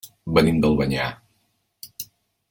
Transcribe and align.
Venim 0.37 0.55
d'Albanyà. 0.63 1.09